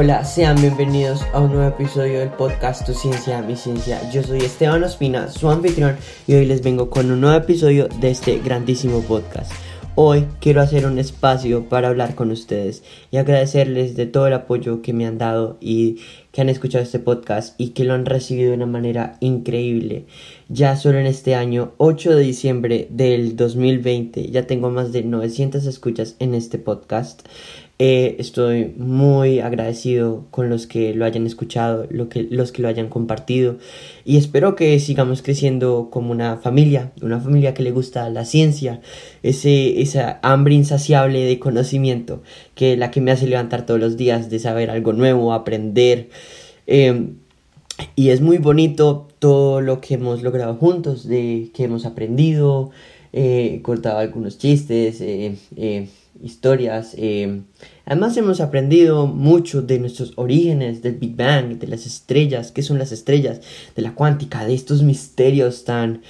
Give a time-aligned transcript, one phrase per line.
[0.00, 4.00] Hola, sean bienvenidos a un nuevo episodio del podcast Tu Ciencia, Mi Ciencia.
[4.12, 5.96] Yo soy Esteban Ospina, su anfitrión,
[6.28, 9.50] y hoy les vengo con un nuevo episodio de este grandísimo podcast.
[9.96, 14.82] Hoy quiero hacer un espacio para hablar con ustedes y agradecerles de todo el apoyo
[14.82, 15.96] que me han dado y
[16.30, 20.04] que han escuchado este podcast y que lo han recibido de una manera increíble.
[20.48, 25.66] Ya solo en este año, 8 de diciembre del 2020, ya tengo más de 900
[25.66, 27.22] escuchas en este podcast.
[27.80, 32.66] Eh, estoy muy agradecido con los que lo hayan escuchado, lo que, los que lo
[32.66, 33.58] hayan compartido
[34.04, 38.80] y espero que sigamos creciendo como una familia, una familia que le gusta la ciencia,
[39.22, 42.20] ese, esa hambre insaciable de conocimiento
[42.56, 46.08] que es la que me hace levantar todos los días, de saber algo nuevo, aprender.
[46.66, 47.18] Em,
[47.94, 52.70] y es muy bonito todo lo que hemos logrado juntos, de que hemos aprendido,
[53.12, 55.86] eh, algunos chistes, eh, eh
[56.22, 56.94] historias.
[56.96, 57.42] Eh,
[57.84, 62.78] además hemos aprendido mucho de nuestros orígenes, del Big Bang, de las estrellas, qué son
[62.78, 63.40] las estrellas,
[63.74, 66.02] de la cuántica, de estos misterios tan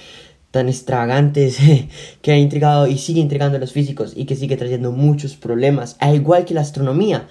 [0.51, 1.57] tan extravagantes
[2.21, 5.95] que ha intrigado y sigue intrigando a los físicos y que sigue trayendo muchos problemas,
[5.99, 7.27] al igual que la astronomía.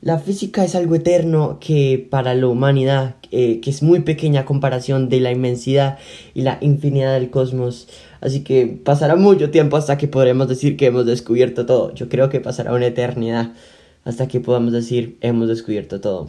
[0.00, 4.44] La física es algo eterno que para la humanidad, eh, que es muy pequeña a
[4.44, 5.98] comparación de la inmensidad
[6.34, 7.88] y la infinidad del cosmos.
[8.20, 11.92] Así que pasará mucho tiempo hasta que podremos decir que hemos descubierto todo.
[11.94, 13.54] Yo creo que pasará una eternidad
[14.04, 16.28] hasta que podamos decir hemos descubierto todo.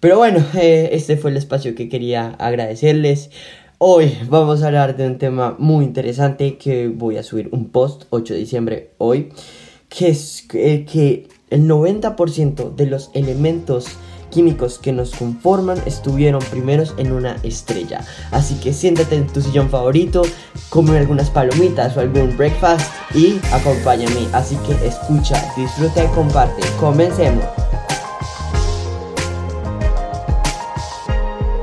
[0.00, 3.30] Pero bueno, eh, este fue el espacio que quería agradecerles.
[3.78, 8.04] Hoy vamos a hablar de un tema muy interesante que voy a subir un post
[8.10, 9.30] 8 de diciembre hoy,
[9.88, 13.86] que es eh, que el 90% de los elementos
[14.30, 18.04] químicos que nos conforman estuvieron primeros en una estrella.
[18.32, 20.22] Así que siéntate en tu sillón favorito,
[20.68, 24.26] come algunas palomitas o algún breakfast y acompáñame.
[24.32, 26.62] Así que escucha, disfruta y comparte.
[26.78, 27.44] Comencemos.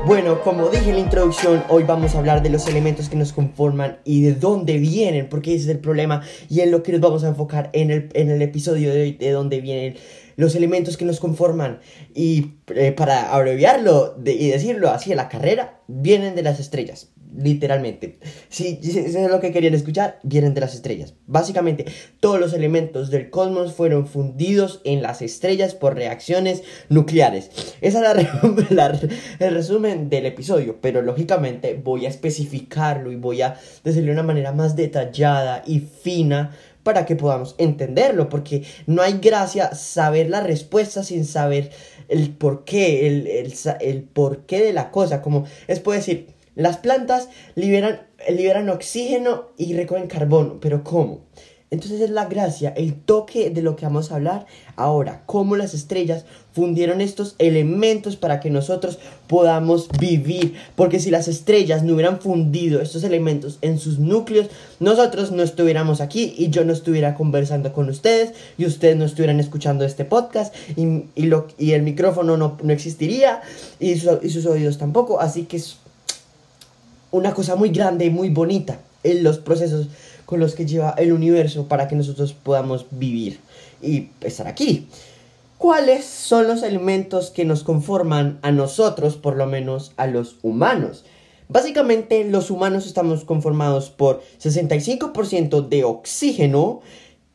[0.06, 3.32] Bueno, como dije en la introducción, hoy vamos a hablar de los elementos que nos
[3.32, 6.20] conforman y de dónde vienen, porque ese es el problema
[6.50, 9.12] y en lo que nos vamos a enfocar en el, en el episodio de hoy,
[9.12, 9.96] de dónde vienen
[10.36, 11.80] los elementos que nos conforman.
[12.14, 18.18] Y eh, para abreviarlo y decirlo así, la carrera, vienen de las estrellas literalmente.
[18.48, 21.14] Si, eso es lo que querían escuchar, vienen de las estrellas.
[21.26, 21.86] Básicamente,
[22.20, 27.50] todos los elementos del cosmos fueron fundidos en las estrellas por reacciones nucleares.
[27.80, 28.98] Esa es la,
[29.38, 34.22] el resumen del episodio, pero lógicamente voy a especificarlo y voy a decirlo de una
[34.22, 36.52] manera más detallada y fina
[36.82, 41.70] para que podamos entenderlo, porque no hay gracia saber la respuesta sin saber
[42.08, 47.28] el porqué, el, el, el porqué de la cosa, como es puede decir, las plantas
[47.54, 51.22] liberan, liberan oxígeno y recogen carbono, pero ¿cómo?
[51.74, 55.74] Entonces es la gracia, el toque de lo que vamos a hablar ahora, cómo las
[55.74, 60.54] estrellas fundieron estos elementos para que nosotros podamos vivir.
[60.76, 66.00] Porque si las estrellas no hubieran fundido estos elementos en sus núcleos, nosotros no estuviéramos
[66.00, 70.54] aquí y yo no estuviera conversando con ustedes y ustedes no estuvieran escuchando este podcast
[70.76, 73.40] y, y, el micrófono no, no existiría
[73.80, 73.98] y, y
[74.30, 75.18] sus oídos tampoco.
[75.18, 75.58] Así que
[77.14, 79.88] una cosa muy grande y muy bonita en los procesos
[80.26, 83.38] con los que lleva el universo para que nosotros podamos vivir
[83.80, 84.88] y estar aquí.
[85.56, 91.04] ¿Cuáles son los elementos que nos conforman a nosotros, por lo menos a los humanos?
[91.48, 96.80] Básicamente los humanos estamos conformados por 65% de oxígeno,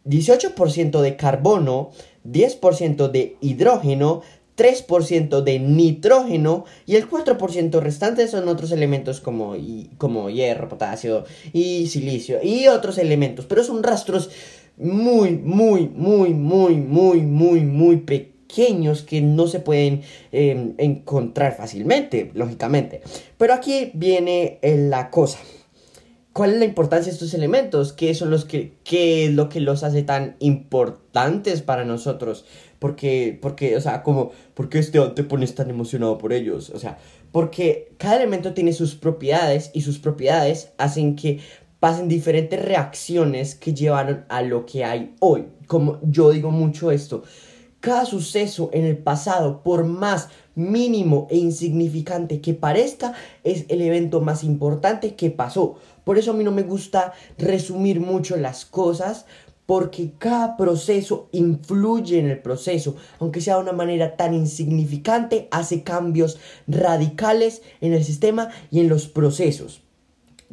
[0.05, 1.91] 18% de carbono,
[2.25, 4.23] 10% de hidrógeno,
[4.59, 9.55] 3% de nitrógeno y el 4% restante son otros elementos como,
[9.97, 14.29] como hierro, potasio y silicio y otros elementos, pero son rastros
[14.75, 20.01] muy, muy, muy, muy, muy, muy, muy pequeños que no se pueden
[20.33, 23.01] em, encontrar fácilmente, lógicamente.
[23.37, 25.39] Pero aquí viene eh, la cosa.
[26.33, 27.91] ¿Cuál es la importancia de estos elementos?
[27.91, 32.45] ¿Qué son los que, qué es lo que los hace tan importantes para nosotros?
[32.79, 36.69] Porque, porque, o sea, como, ¿por qué este, te pones tan emocionado por ellos?
[36.69, 36.97] O sea,
[37.31, 41.39] porque cada elemento tiene sus propiedades y sus propiedades hacen que
[41.79, 45.47] pasen diferentes reacciones que llevaron a lo que hay hoy.
[45.67, 47.23] Como yo digo mucho esto,
[47.79, 53.13] cada suceso en el pasado, por más mínimo e insignificante que parezca,
[53.45, 55.75] es el evento más importante que pasó.
[56.03, 59.25] Por eso a mí no me gusta resumir mucho las cosas,
[59.69, 65.83] porque cada proceso influye en el proceso, aunque sea de una manera tan insignificante, hace
[65.83, 69.81] cambios radicales en el sistema y en los procesos.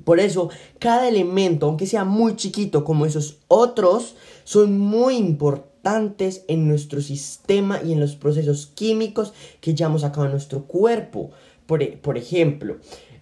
[0.05, 6.69] Por eso, cada elemento, aunque sea muy chiquito como esos otros, son muy importantes en
[6.69, 9.33] nuestro sistema y en los procesos químicos
[9.63, 11.31] que llevamos a cabo en nuestro cuerpo.
[11.65, 12.77] Por, e, por ejemplo,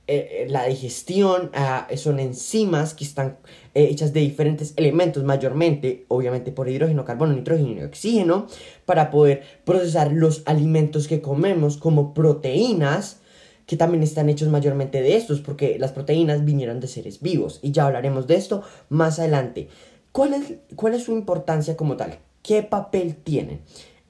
[0.06, 3.38] eh, eh, la digestión ah, son enzimas que están
[3.74, 8.46] eh, hechas de diferentes elementos, mayormente, obviamente por hidrógeno, carbono, nitrógeno y oxígeno,
[8.84, 13.20] para poder procesar los alimentos que comemos como proteínas,
[13.64, 17.72] que también están hechos mayormente de estos, porque las proteínas vinieron de seres vivos, y
[17.72, 19.68] ya hablaremos de esto más adelante.
[20.12, 22.18] ¿Cuál es, cuál es su importancia como tal?
[22.42, 23.62] ¿Qué papel tienen?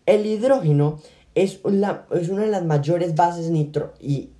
[0.07, 0.99] El hidrógeno
[1.37, 1.61] es,
[2.11, 4.31] es una de las mayores bases nitro y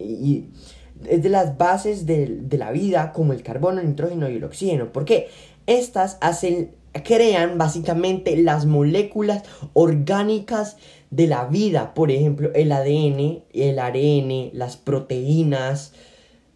[1.09, 4.93] es de las bases de, la vida como el carbono, el nitrógeno y el oxígeno.
[4.93, 5.29] porque
[5.67, 6.71] Estas hacen,
[7.05, 9.43] crean básicamente las moléculas
[9.73, 10.77] orgánicas
[11.11, 11.95] de la vida.
[11.95, 15.93] Por ejemplo, el ADN, el ARN, las proteínas,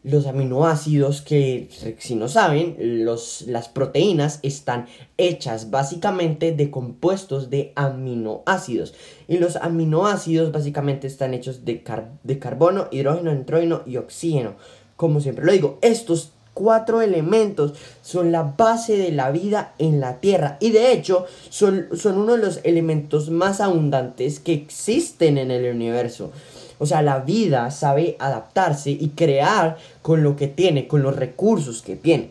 [0.04, 1.68] los aminoácidos que
[1.98, 4.86] si no saben los, las proteínas están
[5.16, 8.94] hechas básicamente de compuestos de aminoácidos.
[9.26, 11.82] Y los aminoácidos básicamente están hechos de,
[12.22, 14.54] de carbono hidrógeno nitrógeno y oxígeno.
[14.96, 20.20] Como siempre lo digo estos cuatro elementos son la base de la vida en la
[20.20, 20.58] tierra.
[20.60, 25.72] Y de hecho son, son uno de los elementos más abundantes que existen en el
[25.72, 26.32] universo
[26.78, 31.82] o sea, la vida sabe adaptarse y crear con lo que tiene, con los recursos
[31.82, 32.30] que tiene.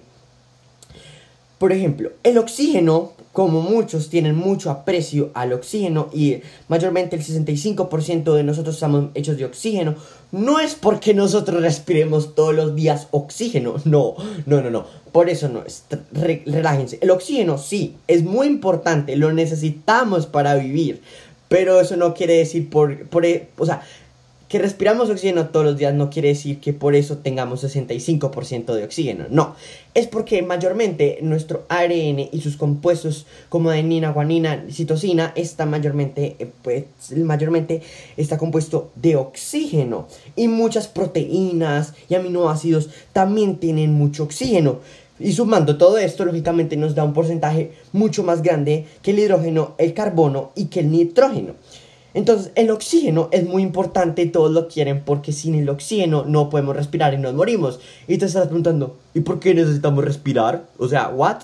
[1.57, 8.35] Por ejemplo, el oxígeno, como muchos tienen mucho aprecio al oxígeno y mayormente el 65%
[8.35, 9.95] de nosotros estamos hechos de oxígeno,
[10.31, 14.13] no es porque nosotros respiremos todos los días oxígeno, no,
[14.45, 16.99] no, no, no, por eso no, es, relájense.
[17.01, 21.01] El oxígeno sí, es muy importante, lo necesitamos para vivir,
[21.47, 23.25] pero eso no quiere decir por, por
[23.57, 23.81] o sea,
[24.47, 28.83] que respiramos oxígeno todos los días no quiere decir que por eso tengamos 65% de
[28.83, 29.25] oxígeno.
[29.29, 29.55] No,
[29.93, 36.49] es porque mayormente nuestro ARN y sus compuestos como adenina, guanina, citosina está mayormente, eh,
[36.61, 36.85] pues,
[37.17, 37.81] mayormente
[38.15, 40.07] está compuesto de oxígeno.
[40.35, 44.79] Y muchas proteínas y aminoácidos también tienen mucho oxígeno.
[45.19, 49.73] Y sumando todo esto, lógicamente nos da un porcentaje mucho más grande que el hidrógeno,
[49.77, 51.55] el carbono y que el nitrógeno.
[52.17, 56.75] Entonces, el oxígeno es muy importante, todos lo quieren, porque sin el oxígeno no podemos
[56.75, 57.79] respirar y nos morimos.
[58.07, 60.65] Y te estás preguntando, ¿y por qué necesitamos respirar?
[60.79, 61.43] O sea, ¿what?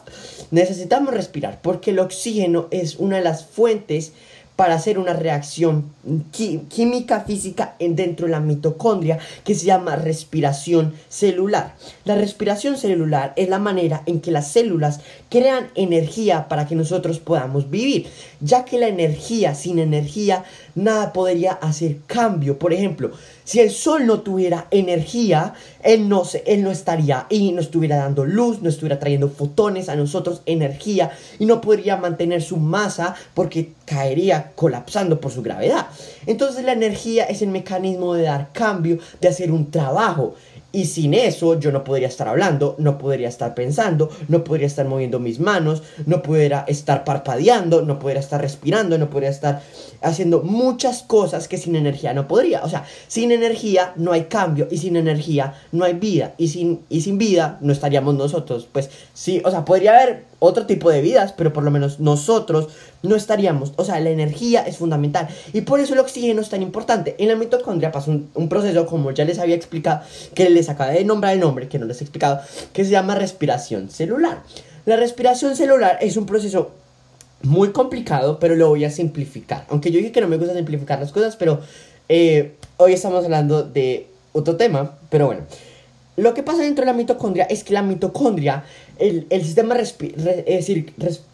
[0.50, 4.14] Necesitamos respirar porque el oxígeno es una de las fuentes
[4.56, 5.92] para hacer una reacción
[6.32, 11.76] química física dentro de la mitocondria que se llama respiración celular.
[12.06, 15.00] La respiración celular es la manera en que las células
[15.30, 18.08] crean energía para que nosotros podamos vivir,
[18.42, 20.44] ya que la energía, sin energía,
[20.76, 22.58] nada podría hacer cambio.
[22.58, 23.12] Por ejemplo,
[23.44, 25.54] si el sol no tuviera energía,
[25.84, 29.96] él no, él no estaría y no estuviera dando luz, no estuviera trayendo fotones a
[29.96, 35.88] nosotros, energía, y no podría mantener su masa porque caería colapsando por su gravedad.
[36.26, 40.36] Entonces la energía es el mecanismo de dar cambio, de hacer un trabajo.
[40.76, 44.88] Y sin eso yo no podría estar hablando, no podría estar pensando, no podría estar
[44.88, 49.62] moviendo mis manos, no podría estar parpadeando, no podría estar respirando, no podría estar
[50.02, 52.64] haciendo muchas cosas que sin energía no podría.
[52.64, 56.82] O sea, sin energía no hay cambio y sin energía no hay vida y sin,
[56.90, 58.68] y sin vida no estaríamos nosotros.
[58.72, 62.68] Pues sí, o sea, podría haber otro tipo de vidas, pero por lo menos nosotros
[63.02, 63.72] no estaríamos.
[63.78, 65.30] O sea, la energía es fundamental.
[65.54, 67.16] Y por eso el oxígeno es tan importante.
[67.18, 70.02] En la mitocondria pasa un, proceso, como ya les había explicado,
[70.34, 72.42] que les acabé de nombrar el nombre, que no les he explicado,
[72.74, 74.44] que se llama respiración celular.
[74.86, 76.72] La respiración celular es un proceso
[77.42, 79.66] muy complicado, pero lo voy a simplificar.
[79.70, 81.62] Aunque yo dije que no me gusta simplificar las cosas, pero
[82.10, 84.98] eh, hoy estamos hablando de otro tema.
[85.10, 85.44] Pero bueno,
[86.16, 88.64] lo que pasa dentro de la mitocondria es que la mitocondria,
[89.00, 89.76] el, sistema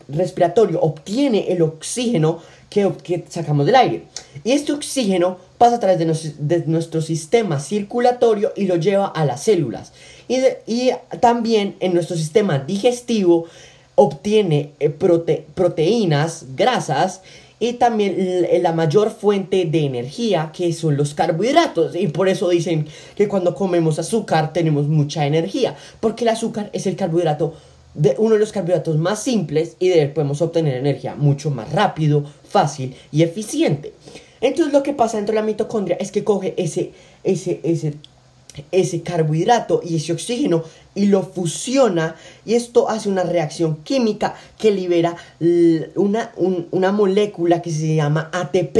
[0.07, 4.03] respiratorio obtiene el oxígeno que, que, sacamos del aire.
[4.43, 9.43] Y este oxígeno pasa a través de, nuestro sistema circulatorio y lo lleva a las
[9.43, 9.91] células.
[10.29, 13.47] Y, y también en nuestro sistema digestivo
[13.95, 17.21] obtiene eh, proteínas, grasas
[17.59, 22.87] y también la mayor fuente de energía que son los carbohidratos y por eso dicen
[23.15, 27.53] que cuando comemos azúcar tenemos mucha energía porque el azúcar es el carbohidrato
[27.93, 31.71] de uno de los carbohidratos más simples y de él podemos obtener energía mucho más
[31.71, 33.93] rápido, fácil y eficiente.
[34.41, 37.95] Entonces lo que pasa dentro de la mitocondria es que coge ese, ese, ese
[38.71, 40.63] ese carbohidrato y ese oxígeno
[40.95, 42.15] y lo fusiona
[42.45, 45.15] y esto hace una reacción química que libera
[45.95, 46.31] una,
[46.71, 48.77] una molécula que se llama ATP.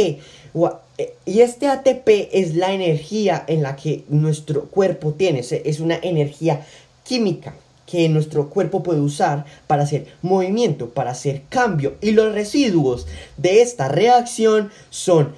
[0.98, 5.98] Eh, y este ATP es la energía en la que nuestro cuerpo tiene, es una
[6.02, 6.66] energía
[7.04, 7.54] química
[7.86, 11.96] que nuestro cuerpo puede usar para hacer movimiento, para hacer cambio.
[12.02, 13.08] Y los residuos
[13.38, 15.34] de esta reacción son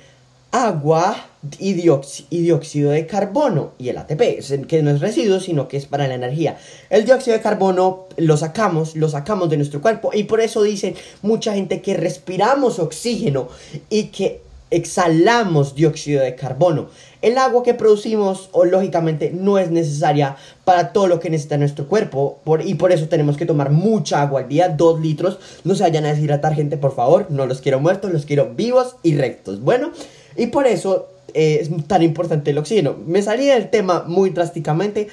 [0.51, 1.27] agua
[1.57, 6.07] y dióxido, de carbono y el ATP, que no es residuo, sino que es para
[6.07, 6.57] la energía.
[6.89, 10.95] El dióxido de carbono lo sacamos, lo sacamos de nuestro cuerpo y por eso dicen
[11.21, 13.47] mucha gente que respiramos oxígeno
[13.89, 16.89] y que exhalamos dióxido de carbono.
[17.21, 22.39] El agua que producimos, lógicamente, no es necesaria para todo lo que necesita nuestro cuerpo.
[22.63, 25.37] Y por eso tenemos que tomar mucha agua al día, 2 litros.
[25.63, 27.27] No se vayan a deshidratar, gente, por favor.
[27.29, 29.61] No los quiero muertos, los quiero vivos y rectos.
[29.61, 29.91] Bueno,
[30.35, 32.95] y por eso eh, es tan importante el oxígeno.
[33.05, 35.07] Me salí del tema muy drásticamente,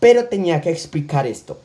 [0.00, 1.58] pero tenía que explicar esto.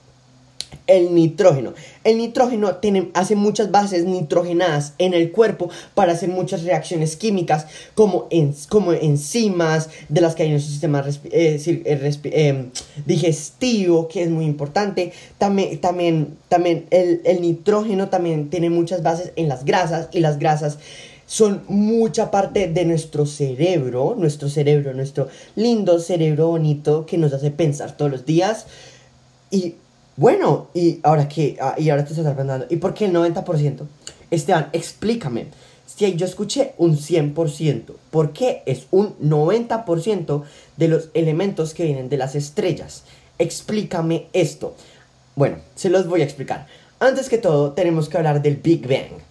[0.85, 1.73] El nitrógeno.
[2.03, 7.67] El nitrógeno tiene, hace muchas bases nitrogenadas en el cuerpo para hacer muchas reacciones químicas
[7.93, 11.61] como, en, como enzimas de las que hay en nuestro sistema eh,
[12.23, 12.65] eh,
[13.05, 15.11] digestivo, que es muy importante.
[15.37, 20.39] También, también, también el, el nitrógeno también tiene muchas bases en las grasas y las
[20.39, 20.79] grasas
[21.29, 27.51] son mucha parte de nuestro cerebro, nuestro cerebro, nuestro lindo cerebro bonito que nos hace
[27.51, 28.65] pensar todos los días.
[29.51, 29.75] Y
[30.17, 33.85] bueno, y ahora que, ah, y ahora te estás preguntando, ¿y por qué el 90%?
[34.31, 35.45] Esteban, explícame.
[35.85, 40.43] Si yo escuché un 100%, ¿por qué es un 90%
[40.77, 43.03] de los elementos que vienen de las estrellas?
[43.37, 44.73] Explícame esto.
[45.35, 46.65] Bueno, se los voy a explicar.
[46.99, 49.28] Antes que todo, tenemos que hablar del Big Bang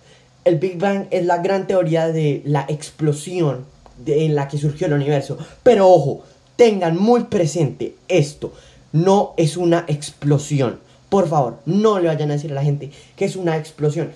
[0.49, 3.67] el Big Bang es la gran teoría de la explosión
[4.07, 5.39] en la que surgió el universo.
[5.63, 6.23] Pero ojo,
[6.57, 8.53] tengan muy presente esto.
[8.93, 10.81] No es una explosión.
[11.09, 14.11] Por favor, no le vayan a decir a la gente que es una explosión.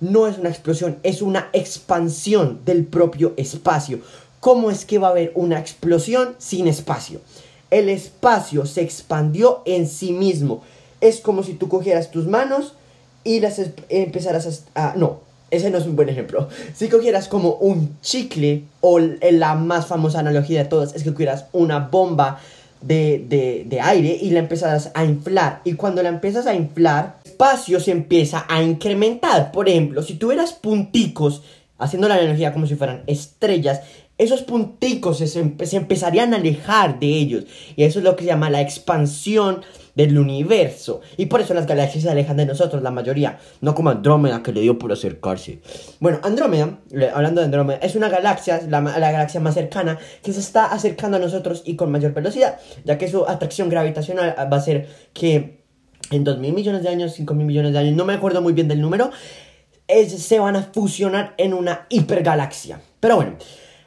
[0.00, 4.00] No es una explosión, es una expansión del propio espacio.
[4.40, 7.20] ¿Cómo es que va a haber una explosión sin espacio?
[7.70, 10.62] El espacio se expandió en sí mismo.
[11.00, 12.74] Es como si tú cogieras tus manos
[13.24, 13.60] y las
[13.90, 14.94] empezaras a...
[14.96, 16.48] no, ese no es un buen ejemplo.
[16.74, 21.46] Si cogieras como un chicle, o la más famosa analogía de todas es que cogieras
[21.52, 22.40] una bomba
[22.80, 25.60] de, de, aire y la empezaras a inflar.
[25.64, 29.52] Y cuando la empiezas a inflar, el espacio se empieza a incrementar.
[29.52, 31.42] Por ejemplo, si tuvieras punticos,
[31.78, 33.80] haciendo la analogía como si fueran estrellas,
[34.20, 37.44] esos punticos se, se, empezarían a alejar de ellos.
[37.74, 39.62] Y eso es lo que se llama la expansión
[39.94, 41.00] del universo.
[41.16, 43.38] Y por eso las galaxias se alejan de nosotros, la mayoría.
[43.62, 45.62] No como Andrómeda, que le dio por acercarse.
[46.00, 46.80] Bueno, Andrómeda,
[47.14, 51.16] hablando de Andrómeda, es una galaxia, la, la galaxia más cercana, que se está acercando
[51.16, 52.58] a nosotros y con mayor velocidad.
[52.84, 55.64] Ya que su atracción gravitacional va a ser que
[56.10, 58.52] en 2 mil millones de años, 5 mil millones de años, no me acuerdo muy
[58.52, 59.12] bien del número,
[59.88, 62.82] se van a fusionar en una hipergalaxia.
[63.00, 63.36] Pero bueno.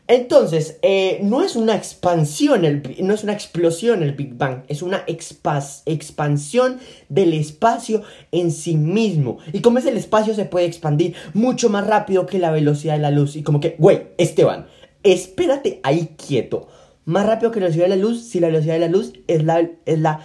[0.08, 4.82] Entonces, eh, no es una expansión, el, no es una explosión el Big Bang, es
[4.82, 9.38] una expansión del espacio en sí mismo.
[9.54, 13.00] Y como es el espacio, se puede expandir mucho más rápido que la velocidad de
[13.00, 13.38] la luz.
[13.38, 14.68] Y como que, güey, Esteban,
[15.04, 16.68] espérate ahí quieto.
[17.06, 19.44] Más rápido que la velocidad de la luz, si la velocidad de la luz es
[19.44, 20.20] la, es la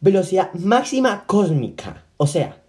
[0.00, 2.06] velocidad máxima cósmica.
[2.18, 2.62] O sea,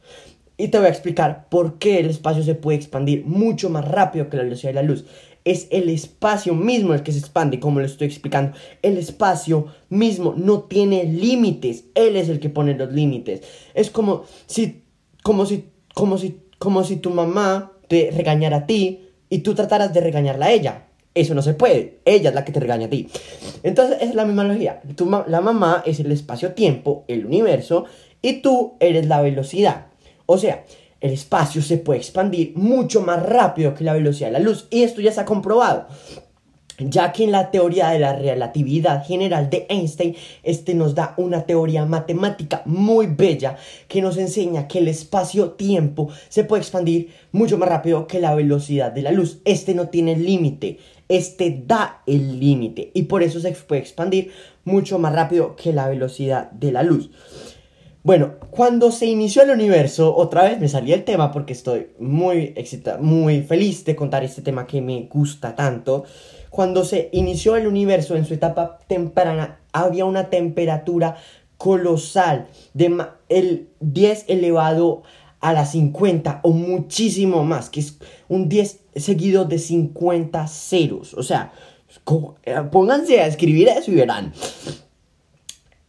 [0.57, 4.29] y te voy a explicar por qué el espacio se puede expandir mucho más rápido
[4.29, 5.05] que la velocidad de la luz
[5.45, 8.57] es el espacio mismo el que se expande, como lo estoy explicando.
[8.81, 13.41] El espacio mismo no tiene límites, él es el que pone los límites.
[13.75, 14.83] Es como si,
[15.21, 19.93] como si, como si, como si tu mamá te regañara a ti y tú trataras
[19.93, 20.87] de regañarla a ella.
[21.13, 23.07] Eso no se puede, ella es la que te regaña a ti.
[23.63, 24.81] Entonces es la misma analogía.
[25.27, 27.85] la mamá es el espacio-tiempo, el universo,
[28.21, 29.85] y tú eres la velocidad.
[30.25, 30.65] O sea,
[31.05, 34.67] el espacio se puede expandir mucho más rápido que la velocidad de la luz.
[34.71, 35.87] Y esto ya se ha comprobado.
[36.79, 41.45] Ya que en la teoría de la relatividad general de Einstein, este nos da una
[41.45, 43.55] teoría matemática muy bella
[43.87, 48.91] que nos enseña que el espacio-tiempo se puede expandir mucho más rápido que la velocidad
[48.91, 49.39] de la luz.
[49.45, 54.31] Este no tiene límite, este da el límite y por eso se puede expandir
[54.65, 57.09] mucho más rápido que la velocidad de la luz.
[58.05, 62.53] Bueno, cuando se inició el universo, otra vez me salía el tema porque estoy muy
[62.55, 66.03] excitado, muy feliz de contar este tema que me gusta tanto.
[66.51, 71.17] Cuando se inició el universo en su etapa temprana, había una temperatura
[71.57, 72.45] colosal
[72.75, 72.95] de
[73.27, 75.01] el 10 elevado
[75.39, 77.97] a la 50 o muchísimo más, que es
[78.27, 81.15] un 10 seguido de 50 ceros.
[81.15, 81.53] O sea,
[82.43, 84.31] eh, pónganse a escribir eso y verán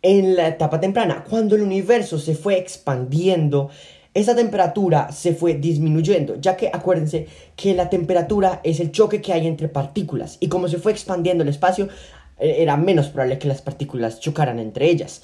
[0.03, 3.71] en la etapa temprana, cuando el universo se fue expandiendo,
[4.15, 9.33] esa temperatura se fue disminuyendo, ya que acuérdense que la temperatura es el choque que
[9.33, 11.89] hay entre partículas y como se fue expandiendo el espacio,
[12.39, 15.23] eh, era menos probable que las partículas chocaran entre ellas.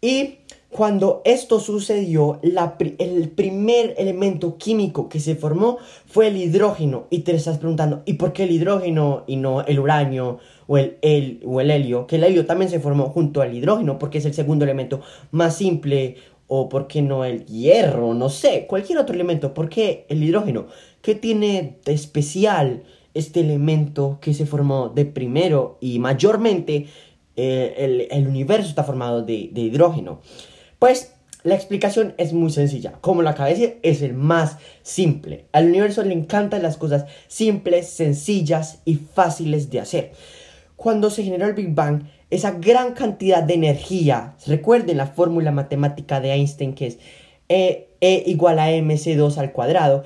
[0.00, 7.06] Y cuando esto sucedió, el primer elemento químico que se formó fue el hidrógeno.
[7.08, 10.98] Y te estás preguntando, ¿y por qué el hidrógeno y no el uranio o el,
[11.02, 12.06] el, o el helio?
[12.06, 15.56] Que el helio también se formó junto al hidrógeno porque es el segundo elemento más
[15.56, 16.16] simple.
[16.48, 19.52] O por qué no el hierro, no sé, cualquier otro elemento.
[19.52, 20.68] ¿Por qué el hidrógeno?
[21.02, 26.86] ¿Qué tiene de especial este elemento que se formó de primero y mayormente
[27.34, 30.20] eh, el, universo está formado de, de hidrógeno?
[30.78, 32.94] Pues la explicación es muy sencilla.
[33.00, 35.46] Como la cabeza es el más simple.
[35.52, 40.12] Al universo le encantan las cosas simples, sencillas y fáciles de hacer.
[40.76, 46.20] Cuando se generó el Big Bang, esa gran cantidad de energía, recuerden la fórmula matemática
[46.20, 46.98] de Einstein que es
[47.48, 50.04] E, e igual a mc2 al cuadrado,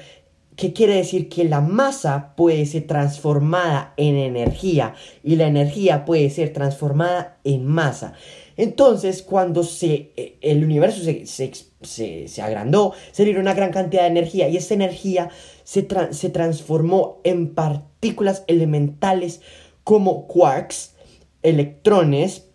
[0.56, 6.28] que quiere decir que la masa puede ser transformada en energía y la energía puede
[6.28, 8.12] ser transformada en masa.
[8.58, 14.50] Entonces, cuando se, eh, el universo se, agrandó, se dio una gran cantidad de energía
[14.50, 15.30] y esa energía
[15.64, 19.40] se, se transformó en partículas elementales
[19.84, 20.94] como quarks,
[21.42, 22.46] electrones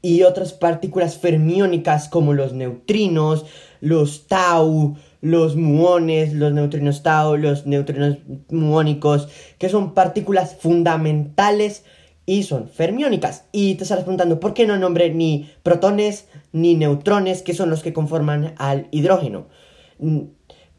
[0.00, 3.46] y otras partículas fermiónicas como los neutrinos,
[3.80, 8.18] los tau, los muones, los neutrinos tau, los neutrinos
[8.50, 11.84] muónicos, que son partículas fundamentales
[12.26, 13.44] y son fermiónicas.
[13.52, 17.82] Y te estarás preguntando, ¿por qué no nombre ni protones ni neutrones, que son los
[17.82, 19.46] que conforman al hidrógeno?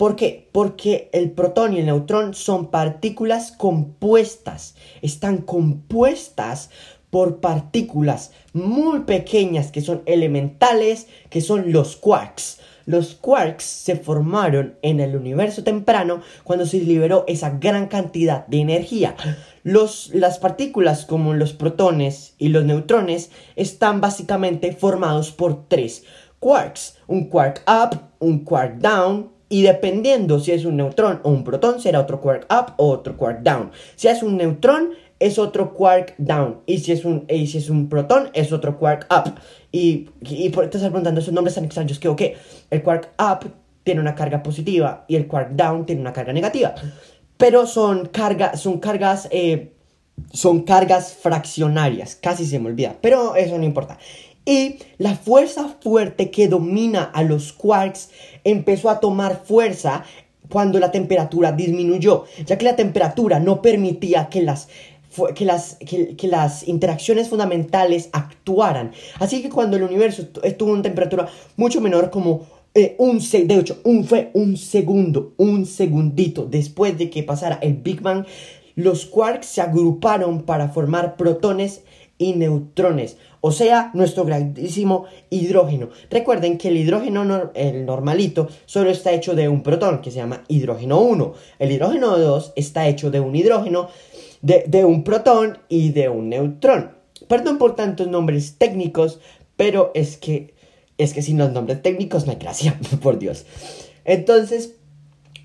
[0.04, 0.50] ¿Por qué?
[0.52, 4.76] Porque el protón y el neutrón son partículas compuestas.
[5.02, 6.72] Están compuestas
[7.10, 12.60] por partículas muy pequeñas que son elementales, que son los quarks.
[12.86, 18.60] Los quarks se formaron en el universo temprano cuando se liberó esa gran cantidad de
[18.60, 19.16] energía.
[19.64, 26.04] Los, las partículas como los protones y los neutrones están básicamente formados por tres
[26.40, 26.98] quarks.
[27.08, 31.80] Un quark up, un quark down y dependiendo si es un neutrón o un protón
[31.80, 33.70] será otro quark up o otro quark down.
[33.96, 36.62] Si es un neutrón es otro quark down.
[36.66, 39.36] Y si es un, y si es un protón, es otro quark up.
[39.72, 42.22] Y, y por, te estás preguntando esos nombres tan extraños que, ok,
[42.72, 43.52] el quark up
[43.84, 46.74] tiene una carga positiva y el quark down tiene una carga negativa.
[47.38, 49.28] Pero son, carga, son cargas...
[49.30, 49.70] Eh,
[50.32, 53.98] son cargas fraccionarias, casi se me olvida, pero eso no importa.
[54.46, 58.10] Y la fuerza fuerte que domina a los quarks
[58.44, 60.04] empezó a tomar fuerza
[60.50, 64.68] cuando la temperatura disminuyó, ya que la temperatura no permitía que las
[65.36, 68.94] que las, que, las interacciones fundamentales actuaran.
[69.20, 73.80] Así que cuando el universo estuvo en temperatura mucho menor, como eh, un, de hecho,
[73.84, 78.26] un, fue un segundo, un segundito después de que pasara el Big Bang,
[78.76, 81.84] los quarks se agruparon para formar protones
[82.18, 85.90] y neutrones, o sea, nuestro grandísimo hidrógeno.
[86.10, 90.46] Recuerden que el hidrógeno, el normalito, solo está hecho de un protón, que se llama
[90.48, 91.34] hidrógeno 1.
[91.60, 93.90] El hidrógeno 2 está hecho de un hidrógeno
[94.42, 96.94] de, un protón y de un neutrón.
[97.28, 99.20] Perdón por tantos nombres técnicos,
[99.58, 100.54] pero es que,
[100.98, 103.46] es que sin los nombres técnicos no hay gracia, por Dios.
[104.06, 104.76] Entonces,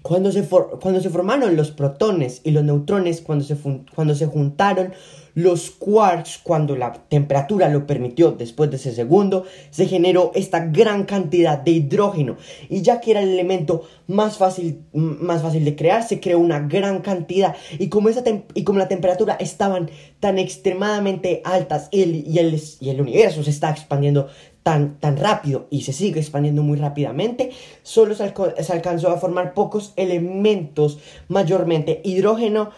[0.09, 3.55] cuando se, cuando se formaron los protones y los neutrones, cuando se,
[3.95, 4.95] cuando se juntaron
[5.35, 11.05] los quarks, cuando la temperatura lo permitió después de ese segundo, se generó esta gran
[11.05, 12.39] cantidad de hidrógeno.
[12.71, 16.61] Y ya que era el elemento más fácil, más fácil de crear, se creó una
[16.61, 17.55] gran cantidad.
[17.79, 19.91] Y como, esa y como la temperatura estaban
[20.21, 24.29] tan extremadamente altas y el, y el, y el universo se está expandiendo
[24.69, 27.53] Tan, tan, rápido y se sigue expandiendo muy rápidamente,
[27.83, 32.69] solo se, alcanzó a formar pocos elementos, mayormente hidrógeno,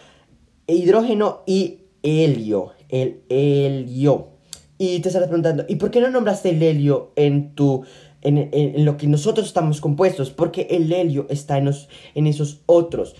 [0.67, 4.29] hidrógeno y helio, el helio.
[4.77, 7.83] Y te estarás preguntando, ¿y por qué no nombraste el helio en tu
[8.21, 10.29] en, lo que nosotros estamos compuestos?
[10.29, 11.71] Porque el helio está en,
[12.15, 13.17] en esos otros.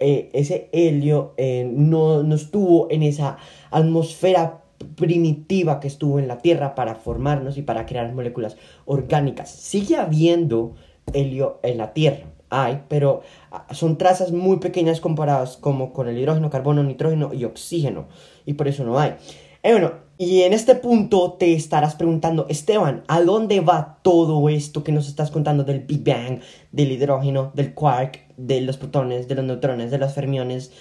[0.00, 3.38] Eh, ese helio eh, no, no estuvo en esa
[3.70, 9.50] atmósfera primitiva que estuvo en la Tierra para formarnos y para crear moléculas orgánicas.
[9.50, 10.74] Sigue habiendo
[11.12, 16.18] helio en la Tierra, hay, pero ah, son trazas muy pequeñas comparadas como con el
[16.18, 18.08] hidrógeno, carbono, nitrógeno y oxígeno,
[18.46, 19.14] y por eso no hay.
[19.62, 24.84] Eh, bueno, y en este punto te estarás preguntando, Esteban, ¿a dónde va todo esto
[24.84, 26.40] que nos estás contando del Big Bang,
[26.70, 30.72] del hidrógeno, del quark, de los protones, de los neutrones, de los fermiones?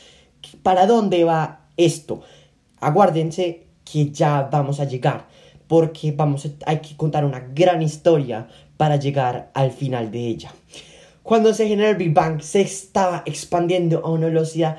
[0.64, 2.22] ¿Para dónde va esto?
[2.80, 5.28] Aguárdense que ya vamos a llegar,
[5.68, 10.52] porque vamos hay que contar una gran historia para llegar al final de ella.
[11.24, 14.78] Cuando se genera el Big Bang, se estaba expandiendo a una velocidad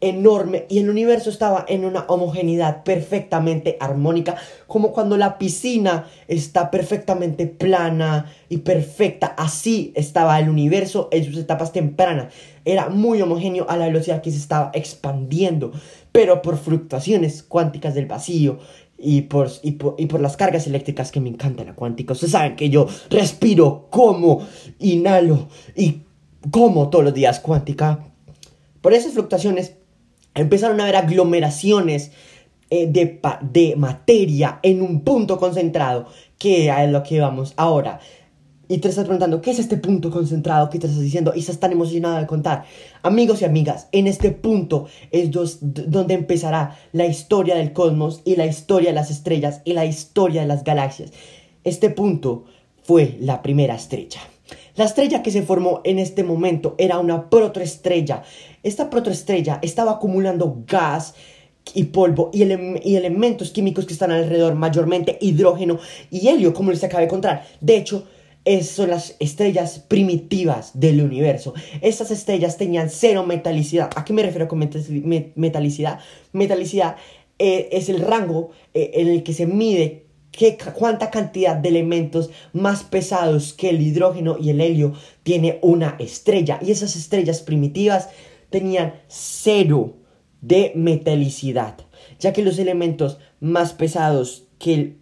[0.00, 6.70] enorme y el universo estaba en una homogeneidad perfectamente armónica, como cuando la piscina está
[6.70, 12.32] perfectamente plana y perfecta, así estaba el universo en sus etapas tempranas,
[12.64, 15.72] era muy homogéneo a la velocidad que se estaba expandiendo,
[16.12, 18.58] pero por fluctuaciones cuánticas del vacío
[18.98, 22.12] y por, y por, las cargas eléctricas que me encanta la cuántica.
[22.12, 24.46] Ustedes saben que yo respiro, como,
[24.78, 26.02] inhalo y
[26.50, 28.06] como todos los días cuántica.
[28.80, 29.74] Por esas fluctuaciones
[30.34, 32.12] empezaron a haber aglomeraciones
[32.68, 36.06] eh, de, de materia en un punto concentrado,
[36.38, 38.00] que es lo que vamos ahora.
[38.70, 40.70] Y te estás preguntando, ¿qué es este punto concentrado?
[40.70, 41.32] ¿Qué te estás diciendo?
[41.34, 42.66] Y estás tan emocionado de contar.
[43.02, 45.30] Amigos y amigas, en este punto es
[45.60, 50.42] donde empezará la historia del cosmos y la historia de las estrellas y la historia
[50.42, 51.10] de las galaxias.
[51.64, 52.44] Este punto
[52.84, 54.20] fue la primera estrella.
[54.76, 58.22] La estrella que se formó en este momento era una protoestrella.
[58.62, 61.14] Esta protoestrella estaba acumulando gas
[61.74, 66.84] y polvo y, y, elementos químicos que están alrededor, mayormente hidrógeno y helio, como les
[66.84, 67.44] acabé de contar.
[67.60, 68.06] De hecho,
[68.44, 71.54] esas son las estrellas primitivas del universo.
[71.82, 73.90] Estas estrellas tenían cero metalicidad.
[73.94, 76.00] ¿A qué me refiero con metalicidad?
[76.32, 76.96] Metalicidad
[77.38, 82.30] eh, es el rango eh, en el que se mide qué, cuánta cantidad de elementos
[82.52, 86.58] más pesados que el hidrógeno y el helio tiene una estrella.
[86.62, 88.08] Y esas estrellas primitivas
[88.48, 89.96] tenían cero
[90.40, 91.76] de metalicidad,
[92.18, 94.99] ya que los elementos más pesados que el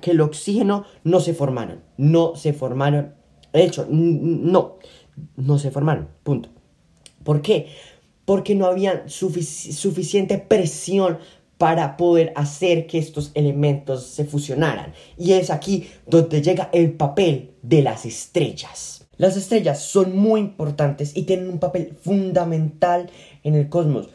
[0.00, 1.82] que el oxígeno no se formaron.
[1.96, 3.14] No se formaron.
[3.52, 4.76] De hecho, no.
[5.36, 6.08] No se formaron.
[6.22, 6.50] Punto.
[7.24, 7.68] ¿Por qué?
[8.24, 11.18] Porque no había suficiente presión
[11.58, 14.92] para poder hacer que estos elementos se fusionaran.
[15.16, 19.06] Y es aquí donde llega el papel de las estrellas.
[19.16, 23.08] Las estrellas son muy importantes y tienen un papel fundamental
[23.42, 24.10] en el cosmos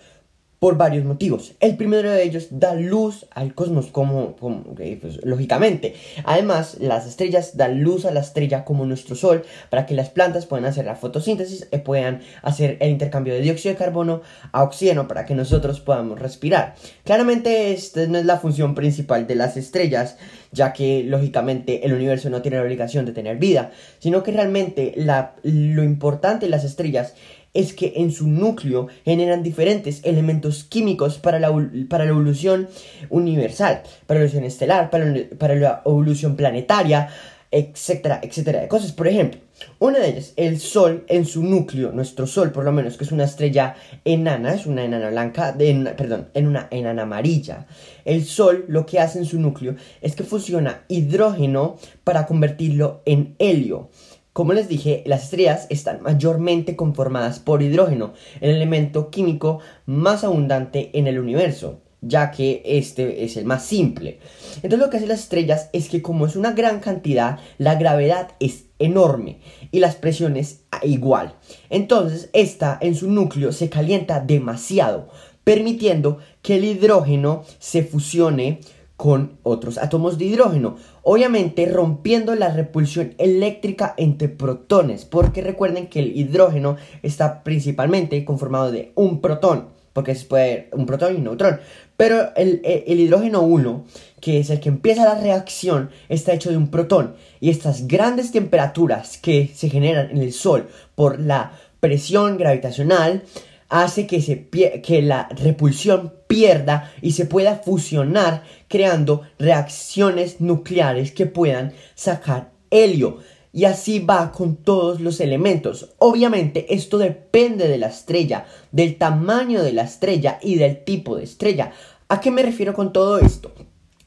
[0.61, 1.55] por varios motivos.
[1.59, 5.95] El primero de ellos da luz al cosmos como, pues, lógicamente.
[6.23, 10.45] Además, las estrellas dan luz a la estrella como nuestro sol para que las plantas
[10.45, 14.21] puedan hacer la fotosíntesis y puedan hacer el intercambio de dióxido de carbono
[14.51, 16.75] a oxígeno para que nosotros podamos respirar.
[17.05, 20.17] Claramente esta no es la función principal de las estrellas,
[20.51, 24.93] ya que lógicamente el universo no tiene la obligación de tener vida, sino que realmente
[25.41, 27.15] lo importante de las estrellas
[27.53, 31.51] es que en su núcleo generan diferentes elementos químicos para la,
[31.89, 32.69] para la evolución
[33.09, 37.09] universal, para la evolución estelar, para, para la evolución planetaria,
[37.51, 38.93] etcétera, etcétera de cosas.
[38.93, 39.41] Por ejemplo,
[39.79, 43.11] una de ellas, el Sol en su núcleo, nuestro Sol por lo menos, que es
[43.11, 47.67] una estrella enana, es una enana blanca, de, perdón, en una enana amarilla.
[48.05, 53.35] El Sol lo que hace en su núcleo es que fusiona hidrógeno para convertirlo en
[53.37, 53.89] helio.
[54.33, 60.89] Como les dije, las estrellas están mayormente conformadas por hidrógeno, el elemento químico más abundante
[60.93, 64.19] en el universo, ya que este es el más simple.
[64.55, 68.29] Entonces lo que hacen las estrellas es que como es una gran cantidad, la gravedad
[68.39, 69.39] es enorme
[69.69, 71.35] y las presiones igual.
[71.69, 75.09] Entonces esta en su núcleo se calienta demasiado,
[75.43, 78.61] permitiendo que el hidrógeno se fusione
[79.01, 86.01] con otros átomos de hidrógeno, obviamente rompiendo la repulsión eléctrica entre protones, porque recuerden que
[86.01, 91.23] el hidrógeno está principalmente conformado de un protón, porque se puede un protón y un
[91.23, 91.59] neutrón,
[91.97, 93.85] pero el, el hidrógeno 1,
[94.19, 98.31] que es el que empieza la reacción, está hecho de un protón, y estas grandes
[98.31, 103.23] temperaturas que se generan en el Sol por la presión gravitacional,
[103.71, 111.25] hace que, se que la repulsión pierda y se pueda fusionar creando reacciones nucleares que
[111.25, 113.19] puedan sacar helio.
[113.53, 115.89] Y así va con todos los elementos.
[115.97, 121.23] Obviamente esto depende de la estrella, del tamaño de la estrella y del tipo de
[121.23, 121.71] estrella.
[122.09, 123.53] ¿A qué me refiero con todo esto?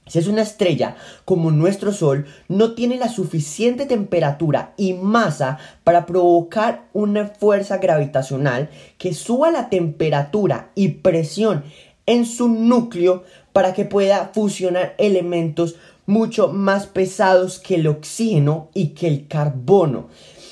[0.06, 6.04] Si es una estrella como nuestro Sol, no tiene la suficiente temperatura y masa para
[6.04, 11.64] provocar una fuerza gravitacional que suba la temperatura y presión
[12.04, 18.88] en su núcleo para que pueda fusionar elementos mucho más pesados que el oxígeno y
[18.88, 20.08] que el carbono.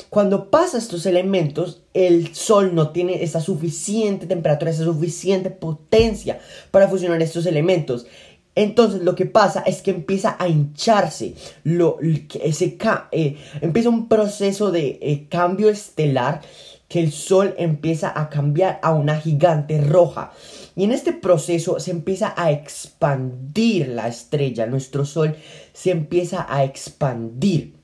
[0.08, 6.38] Cuando pasa estos elementos, el Sol no tiene esa suficiente temperatura, esa suficiente potencia
[6.70, 8.06] para fusionar estos elementos.
[8.54, 11.34] Entonces lo que pasa es que empieza a hincharse,
[11.64, 11.98] lo,
[12.42, 12.76] ese,
[13.12, 16.42] eh, empieza un proceso de eh, cambio estelar
[16.88, 20.32] que el Sol empieza a cambiar a una gigante roja.
[20.76, 25.34] Y en este proceso se empieza a expandir la estrella, nuestro Sol
[25.72, 27.76] se empieza a expandir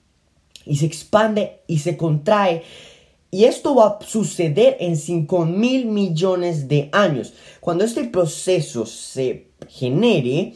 [0.66, 2.62] y se expande y se contrae
[3.30, 7.32] Y esto va a suceder en 5 mil millones de años.
[7.60, 10.54] Cuando este proceso se genere,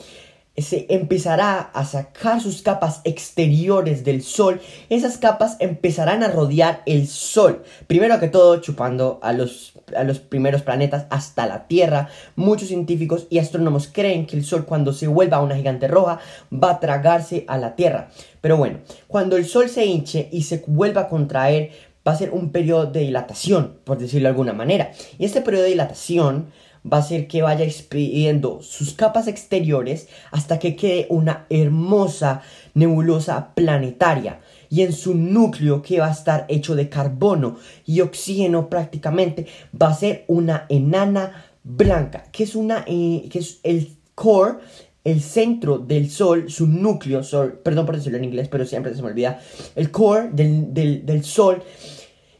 [0.56, 7.06] se empezará a sacar sus capas exteriores del Sol, esas capas empezarán a rodear el
[7.06, 7.62] Sol.
[7.86, 12.08] Primero que todo, chupando a los, a los primeros planetas hasta la Tierra.
[12.36, 16.20] Muchos científicos y astrónomos creen que el Sol cuando se vuelva una gigante roja
[16.52, 18.10] va a tragarse a la Tierra.
[18.42, 21.70] Pero bueno, cuando el Sol se hinche y se vuelva a contraer,
[22.06, 24.92] va a ser un periodo de dilatación, por decirlo de alguna manera.
[25.18, 26.52] Y este periodo de dilatación
[26.90, 32.42] va a ser que vaya expidiendo sus capas exteriores hasta que quede una hermosa
[32.74, 38.68] nebulosa planetaria y en su núcleo que va a estar hecho de carbono y oxígeno
[38.68, 39.46] prácticamente
[39.80, 44.58] va a ser una enana blanca que es una eh, que es el core
[45.04, 47.22] el centro del sol, su núcleo,
[47.64, 49.40] perdón por decirlo en inglés, pero siempre se me olvida,
[49.74, 51.60] el core del, del, del sol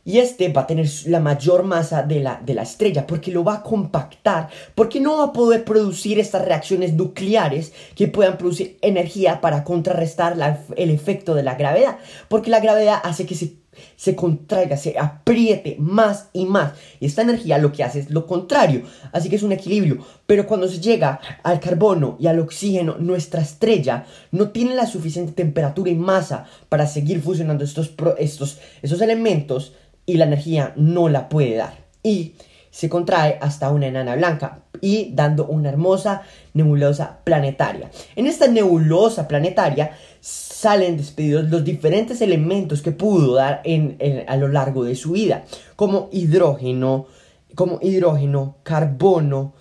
[0.05, 3.45] y este va a tener la mayor masa de la, de la estrella porque lo
[3.45, 8.79] va a compactar, porque no va a poder producir estas reacciones nucleares que puedan producir
[8.83, 10.37] energía para contrarrestar
[10.77, 13.57] el efecto de la gravedad, porque la gravedad hace que se,
[13.95, 16.73] se contraiga, se apriete más y más.
[16.99, 20.05] Y esta energía lo que hace es lo contrario, así que es un equilibrio.
[20.27, 25.33] Pero cuando se llega al carbono y al oxígeno, nuestra estrella no tiene la suficiente
[25.33, 29.75] temperatura y masa para seguir fusionando estos, estos, estos elementos
[30.13, 31.79] y la energía no la puede dar.
[32.03, 32.35] Y
[32.71, 36.23] se contrae hasta una enana blanca y dando una hermosa
[36.53, 37.91] nebulosa planetaria.
[38.15, 43.97] En esta nebulosa planetaria salen despedidos los diferentes elementos que pudo dar en,
[44.29, 45.45] a lo largo de su vida,
[45.77, 47.07] como hidrógeno,
[47.55, 49.55] como hidrógeno, carbono,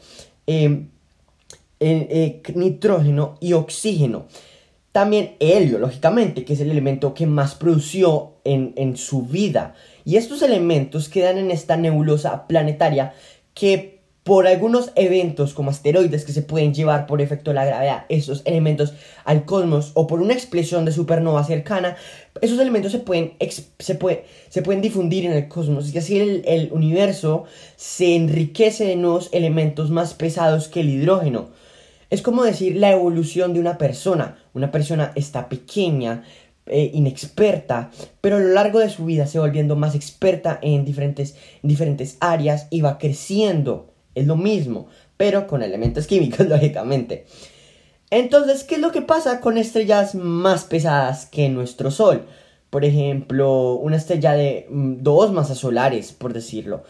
[0.48, 0.90] em,
[1.80, 4.26] eh, nitrógeno y oxígeno.
[4.92, 9.74] También helio, lógicamente, que es el elemento que más produció en, en su vida.
[10.04, 13.14] Y estos elementos quedan en esta nebulosa planetaria
[13.54, 18.06] que por algunos eventos como asteroides que se pueden llevar por efecto de la gravedad
[18.08, 18.94] esos elementos
[19.26, 21.98] al cosmos o por una explosión de supernova cercana,
[22.40, 23.34] esos elementos se pueden,
[23.80, 27.46] se puede, se pueden difundir en el cosmos y así el, el universo
[27.78, 31.50] se enriquece de nuevos elementos más pesados que el hidrógeno.
[32.12, 34.38] Es como decir la evolución de una persona.
[34.54, 36.24] Una persona está pequeña,
[36.68, 37.90] eh, inexperta,
[38.22, 42.18] pero a lo largo de su vida se va volviendo más experta en diferentes, diferentes
[42.20, 43.94] áreas y va creciendo.
[44.14, 44.88] Es lo mismo,
[45.18, 47.26] pero con elementos químicos, lógicamente.
[48.10, 52.26] Entonces, ¿qué es lo que pasa con estrellas más pesadas que nuestro Sol?
[52.70, 56.84] Por ejemplo, una estrella de mm, dos masas solares, por decirlo.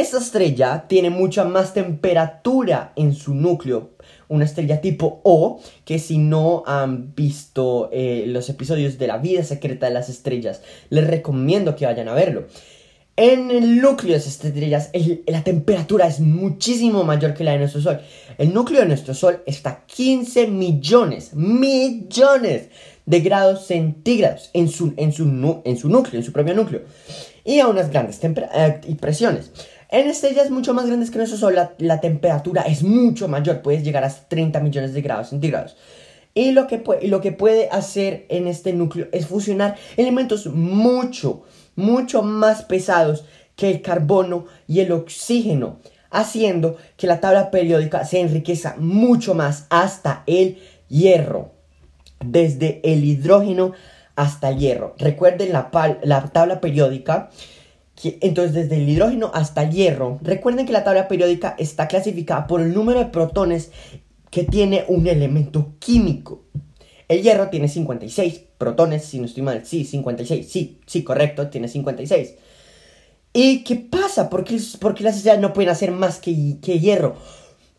[0.00, 3.90] Esta estrella tiene mucha más temperatura en su núcleo,
[4.28, 9.44] una estrella tipo O, que si no han visto eh, los episodios de la vida
[9.44, 12.46] secreta de las estrellas, les recomiendo que vayan a verlo.
[13.14, 14.90] En el núcleo de esas estrellas
[15.26, 18.00] la temperatura es muchísimo mayor que la de nuestro Sol.
[18.38, 22.70] El núcleo de nuestro Sol está a 15 millones, millones
[23.04, 26.84] de grados centígrados en su, en su, en su núcleo, en su propio núcleo.
[27.44, 29.50] Y a unas grandes eh, presiones.
[29.92, 34.04] En estrellas mucho más grandes que nuestro Sol, la, temperatura es mucho mayor, puedes llegar
[34.04, 35.76] a 30 millones de grados centígrados.
[36.32, 41.42] Y lo, que puede, hacer en este núcleo es fusionar elementos mucho,
[41.74, 43.24] mucho más pesados
[43.56, 45.80] que el carbono y el oxígeno,
[46.12, 51.50] haciendo que la tabla periódica se enriquezca mucho más hasta el hierro,
[52.24, 53.72] desde el hidrógeno
[54.14, 54.94] hasta el hierro.
[54.98, 57.30] Recuerden la tabla periódica
[58.20, 62.60] entonces, desde el hidrógeno hasta el hierro, recuerden que la tabla periódica está clasificada por
[62.60, 63.70] el número de protones
[64.30, 66.42] que tiene un elemento químico.
[67.08, 71.68] El hierro tiene 56 protones, si no estoy mal, sí, 56, sí, sí, correcto, tiene
[71.68, 72.34] 56.
[73.32, 74.30] ¿Y qué pasa?
[74.30, 77.16] ¿Por qué, las estrellas no pueden hacer más que, que hierro?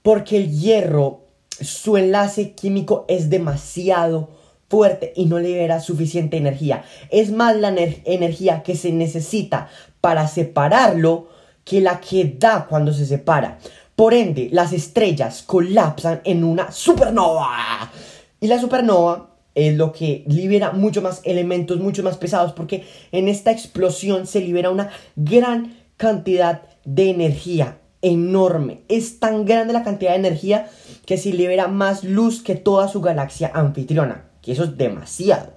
[0.02, 1.26] Porque el hierro,
[1.60, 4.30] su enlace químico es demasiado
[4.70, 6.84] fuerte y no libera suficiente energía.
[7.10, 9.70] Es más la energía que se necesita
[10.02, 11.30] para separarlo
[11.64, 13.60] que la que da cuando se separa.
[13.96, 17.92] Por ende, las estrellas colapsan en una supernova.
[18.40, 23.28] Y la supernova es lo que libera mucho más elementos, mucho más pesados, porque en
[23.28, 28.82] esta explosión se libera una gran cantidad de energía enorme.
[28.88, 30.70] Es tan grande la cantidad de energía
[31.06, 35.54] que se libera más luz que toda su galaxia anfitriona, que eso es demasiado.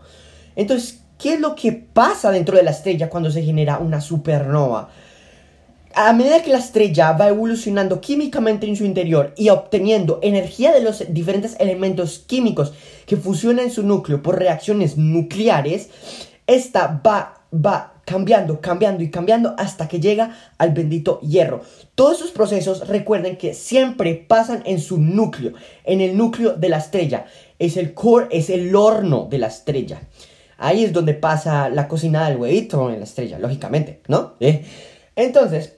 [0.56, 4.90] Entonces, ¿Qué es lo que pasa dentro de la estrella cuando se genera una supernova?
[5.94, 10.80] A medida que la estrella va evolucionando químicamente en su interior y obteniendo energía de
[10.80, 12.72] los diferentes elementos químicos
[13.06, 15.88] que fusionan en su núcleo por reacciones nucleares,
[16.46, 21.62] esta va va cambiando, cambiando y cambiando hasta que llega al bendito hierro.
[21.94, 25.52] Todos esos procesos recuerden que siempre pasan en su núcleo,
[25.84, 27.26] en el núcleo de la estrella.
[27.58, 30.02] Es el core, es el horno de la estrella.
[30.64, 34.32] Ahí es donde pasa la cocina del huevito en la estrella, lógicamente, ¿no?
[34.40, 34.64] ¿Eh?
[35.14, 35.74] Entonces,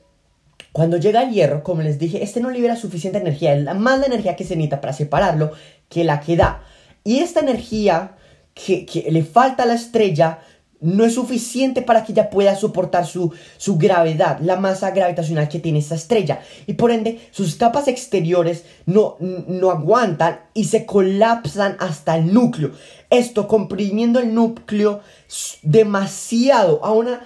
[0.70, 4.06] cuando llega el hierro, como les dije, este no libera suficiente energía, es más la
[4.06, 5.50] energía que se necesita para separarlo
[5.88, 6.62] que la que da.
[7.02, 8.12] Y esta energía
[8.54, 10.38] que, que le falta a la estrella
[10.86, 15.58] no es suficiente para que ella pueda soportar su, su, gravedad, la masa gravitacional que
[15.58, 16.40] tiene esta estrella.
[16.66, 22.70] Y por ende, sus capas exteriores no, no aguantan y se colapsan hasta el núcleo.
[23.10, 25.00] Esto comprimiendo el núcleo
[25.62, 27.20] demasiado a una...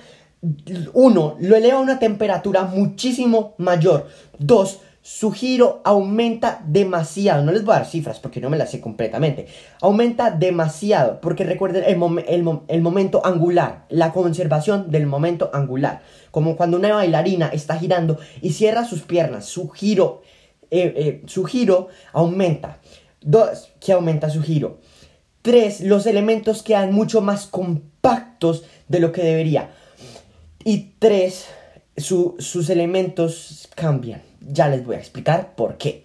[0.94, 4.08] Uno, lo eleva a una temperatura muchísimo mayor.
[4.38, 4.78] Dos,
[5.12, 7.44] su giro aumenta demasiado.
[7.44, 9.48] No les voy a dar cifras porque no me las sé completamente.
[9.80, 16.02] Aumenta demasiado porque recuerden el, momento angular, la conservación del momento angular.
[16.30, 20.22] Como cuando una bailarina está girando y cierra sus piernas, su giro,
[20.70, 22.78] eh, eh, su giro aumenta.
[23.20, 24.78] Dos, que aumenta su giro.
[25.42, 29.72] Tres, los elementos quedan mucho más compactos de lo que debería.
[30.64, 31.46] Y tres,
[31.96, 34.29] sus elementos cambian.
[34.40, 36.04] Ya les voy a explicar por qué.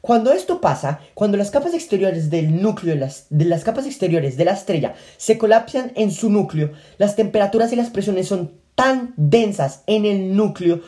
[0.00, 4.36] Cuando esto pasa, cuando las capas exteriores del núcleo de las, de las, capas exteriores
[4.36, 9.14] de la estrella se colapsan en su núcleo, las temperaturas y las presiones son tan
[9.16, 10.80] densas en el núcleo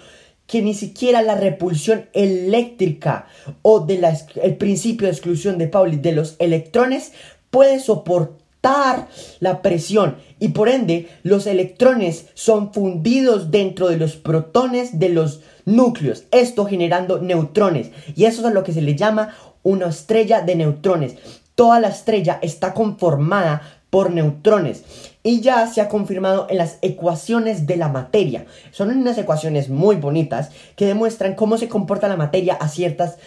[0.46, 3.26] que ni siquiera la repulsión eléctrica
[3.62, 4.06] o del
[4.42, 7.12] el principio de exclusión de Pauli de los electrones
[7.50, 9.08] puede soportar
[9.40, 15.40] la presión y por ende los electrones son fundidos dentro de los protones de los
[15.68, 20.57] núcleos, esto generando neutrones y eso es lo que se le llama una estrella de
[20.57, 21.16] neutrones.
[21.54, 24.85] Toda la estrella está conformada por neutrones
[25.22, 28.46] y ya se ha confirmado en las ecuaciones de la materia.
[28.70, 33.18] Son unas ecuaciones muy bonitas que demuestran cómo se comporta la materia a ciertas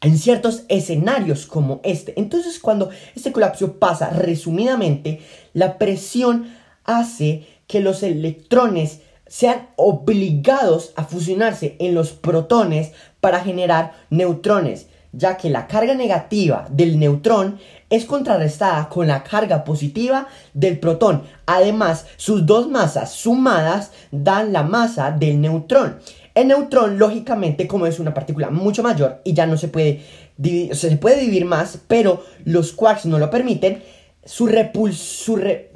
[0.00, 2.12] en ciertos escenarios como este.
[2.16, 5.20] Entonces, cuando este colapso pasa, resumidamente,
[5.54, 6.52] la presión
[6.84, 9.00] hace que los electrones
[9.34, 16.68] sean obligados a fusionarse en los protones para generar neutrones, ya que la carga negativa
[16.70, 17.58] del neutrón
[17.90, 21.24] es contrarrestada con la carga positiva del protón.
[21.46, 25.98] Además, sus dos masas sumadas dan la masa del neutrón.
[26.36, 30.04] El neutrón, lógicamente, como es una partícula mucho mayor y ya no se puede
[30.36, 33.82] dividir, se puede dividir más, pero los quarks no lo permiten,
[34.24, 34.48] su,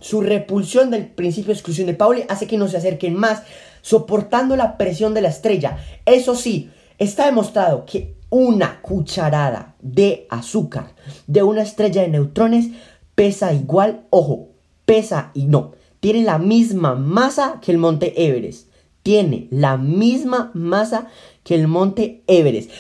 [0.01, 3.43] su, repulsión del principio de exclusión de Pauli hace que no se acerquen más,
[3.83, 5.79] soportando la presión de la estrella.
[6.07, 10.95] Eso sí, está demostrado que una cucharada de azúcar
[11.27, 12.69] de una estrella de neutrones
[13.15, 14.49] pesa igual, ojo,
[14.85, 18.69] pesa y no, tiene la misma masa que el monte Everest
[19.09, 21.07] tiene la misma masa
[21.43, 22.71] que el monte Everest.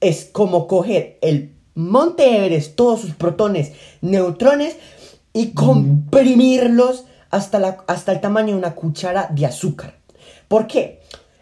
[0.00, 4.76] Es como coger el monte Everest, todos sus protones, neutrones,
[5.38, 9.94] y comprimirlos hasta, la, hasta el tamaño de una cuchara de azúcar.
[10.48, 11.00] ¿Por qué?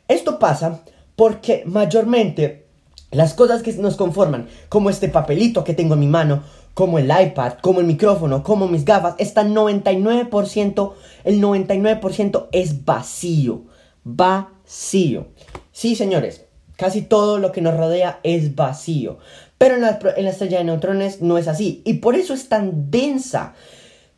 [0.08, 0.80] Esto pasa
[1.14, 2.66] porque mayormente
[3.10, 6.42] las cosas que nos conforman, como este papelito que tengo en mi mano,
[6.74, 10.92] como el iPad, como el micrófono, como mis gafas, están 99%,
[11.24, 13.64] el 99% es vacío
[14.06, 15.26] vacío.
[15.72, 16.44] Sí, señores,
[16.76, 19.18] casi todo lo que nos rodea es vacío.
[19.58, 19.98] Pero en la,
[20.30, 21.82] estrella de neutrones no es así.
[21.84, 23.54] Y por eso es tan densa.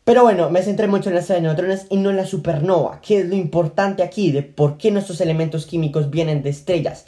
[0.09, 2.99] Pero bueno, me centré mucho en la estrella de neutrones y no en la supernova,
[3.03, 7.05] que es lo importante aquí de por qué nuestros elementos químicos vienen de estrellas.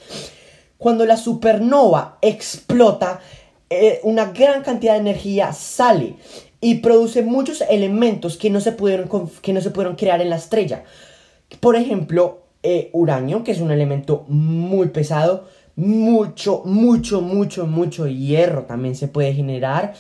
[0.77, 3.21] Cuando la supernova explota,
[3.71, 6.17] eh, una gran cantidad de energía sale
[6.61, 9.09] y produce muchos elementos que no se pudieron,
[9.41, 10.85] que no se pudieron crear en la estrella.
[11.59, 18.65] Por ejemplo, eh, uranio, que es un elemento muy pesado, mucho, mucho, mucho, mucho hierro
[18.65, 19.95] también se puede generar.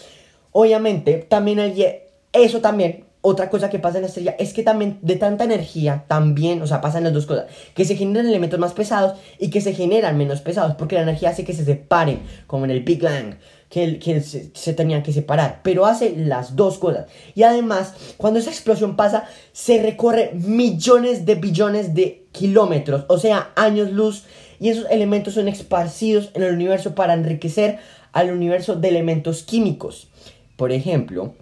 [0.53, 3.05] Obviamente, también hay eso también.
[3.23, 6.67] Otra cosa que pasa en la estrella es que también de tanta energía, también, o
[6.67, 10.17] sea, pasan las dos cosas, que se generan elementos más pesados y que se generan
[10.17, 13.35] menos pesados, porque la energía hace que se separen, como en el Big Bang
[13.71, 17.07] que, se, tenían que separar, pero hace las dos cosas.
[17.37, 23.53] Y además, cuando esa explosión pasa, se recorre millones de billones de kilómetros, o sea,
[23.55, 24.25] años luz,
[24.59, 27.79] y esos elementos son esparcidos en el universo para enriquecer
[28.13, 30.09] al universo de elementos químicos.
[30.57, 31.35] Por ejemplo,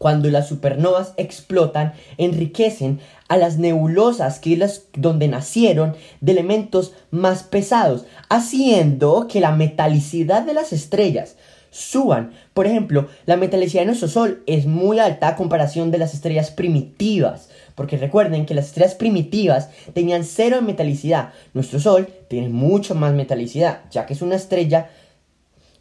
[0.00, 7.42] cuando las supernovas explotan, enriquecen a las nebulosas que es donde nacieron de elementos más
[7.42, 11.36] pesados, haciendo que la metalicidad de las estrellas
[11.70, 12.30] suban.
[12.54, 16.50] Por ejemplo, la metalicidad de nuestro Sol es muy alta a comparación de las estrellas
[16.50, 17.50] primitivas.
[17.74, 21.34] Porque recuerden que las estrellas primitivas tenían cero de metalicidad.
[21.52, 24.88] Nuestro Sol tiene mucho más metalicidad, ya que es una estrella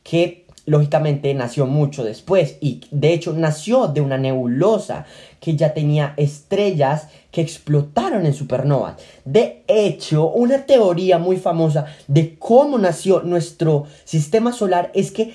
[0.04, 5.06] que lógicamente nació mucho después y de hecho nació de una nebulosa
[5.40, 8.98] que ya tenía estrellas que explotaron en supernovas.
[9.26, 15.34] De hecho, una teoría muy famosa de cómo nació nuestro sistema solar es que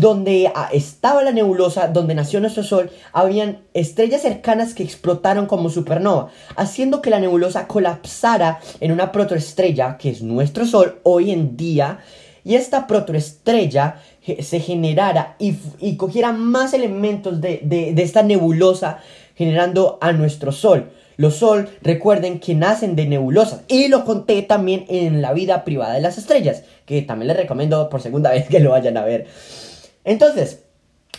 [0.00, 5.70] donde ah, estaba la nebulosa, donde nació nuestro Sol, habían estrellas cercanas que explotaron como
[5.70, 11.56] supernova, haciendo que la nebulosa colapsara en una protoestrella, que es nuestro Sol hoy en
[11.56, 12.00] día,
[12.46, 14.00] y esta protoestrella
[14.40, 19.00] se generara y, cogiera más elementos de, de esta nebulosa,
[19.34, 20.92] generando a nuestro Sol.
[21.16, 23.62] Los Sol, recuerden que nacen de nebulosas.
[23.66, 27.88] Y lo conté también en la vida privada de las estrellas, que también les recomiendo
[27.88, 29.26] por segunda vez que lo vayan a ver.
[30.04, 30.62] Entonces,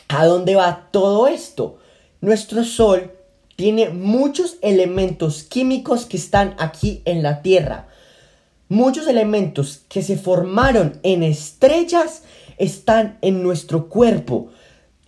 [0.07, 1.77] ¿a dónde va todo esto?
[2.21, 3.11] Nuestro Sol
[3.57, 7.89] tiene muchos elementos químicos que están aquí en la Tierra.
[8.69, 12.23] Muchos elementos que se formaron en estrellas
[12.57, 14.49] están en nuestro cuerpo.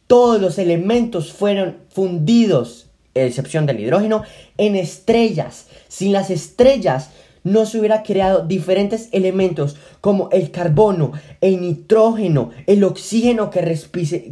[0.07, 4.23] Todos los elementos fueron fundidos, excepción del hidrógeno,
[4.57, 5.67] en estrellas.
[5.89, 7.09] Sin las estrellas
[7.43, 13.77] no se hubiera creado diferentes elementos como el carbono, el nitrógeno, el oxígeno que,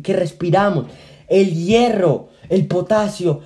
[0.03, 0.85] que respiramos,
[1.27, 3.41] el hierro, el potasio,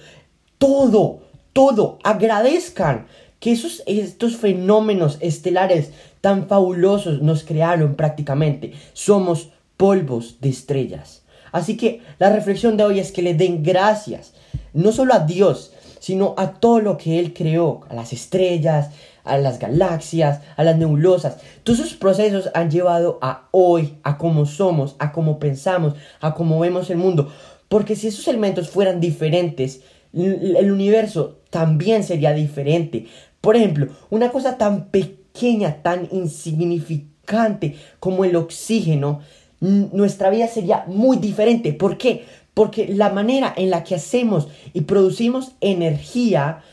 [0.59, 1.23] todo,
[1.53, 1.97] todo.
[2.03, 3.07] Agradezcan
[3.41, 5.89] que esos, estos fenómenos estelares
[6.21, 8.73] tan fabulosos nos crearon prácticamente.
[8.93, 11.23] Somos polvos de estrellas.
[11.51, 14.33] Así que la reflexión de hoy es que le den gracias,
[14.73, 18.91] no solo a Dios, sino a todo lo que Él creó, a las estrellas,
[19.23, 21.37] a las galaxias, a las nebulosas.
[21.63, 26.59] Todos esos procesos han llevado a hoy, a cómo somos, a cómo pensamos, a cómo
[26.59, 27.31] vemos el mundo.
[27.67, 29.81] Porque si esos elementos fueran diferentes,
[30.13, 33.07] el universo también sería diferente.
[33.41, 39.21] Por ejemplo, una cosa tan pequeña, tan insignificante como el oxígeno,
[39.59, 41.73] nuestra vida sería muy diferente.
[41.73, 42.25] ¿Por qué?
[42.53, 46.63] Porque la manera en la que hacemos y producimos energía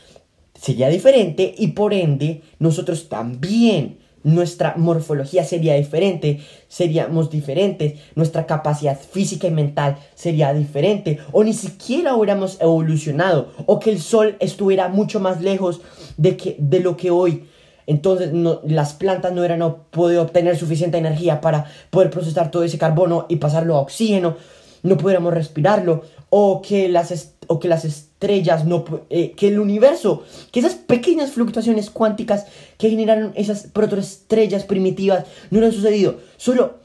[0.59, 8.99] sería diferente y por ende nosotros también nuestra morfología sería diferente, seríamos diferentes, nuestra capacidad
[8.99, 14.87] física y mental sería diferente, o ni siquiera hubiéramos evolucionado, o que el sol estuviera
[14.89, 15.81] mucho más lejos
[16.17, 17.45] de, que, de lo que hoy.
[17.87, 18.31] Entonces
[18.65, 23.37] las plantas no hubieran podido obtener suficiente energía para poder procesar todo ese carbono y
[23.37, 24.35] pasarlo a oxígeno,
[24.83, 28.65] no pudiéramos respirarlo, o que las, o que las estrellas,
[29.09, 32.47] eh, que el universo, que esas pequeñas fluctuaciones cuánticas
[32.77, 36.19] que generaron esas protoestrellas primitivas no hubieran sucedido.
[36.35, 36.79] Solo,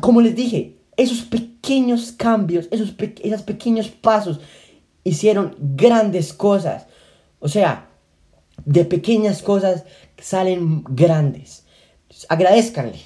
[0.00, 4.38] como les dije, esos pequeños cambios, esos, esos pequeños pasos
[5.02, 6.86] hicieron grandes cosas.
[7.40, 7.88] O sea,
[8.64, 9.84] de pequeñas cosas
[10.18, 11.64] salen grandes.
[12.28, 13.00] Agradezcanle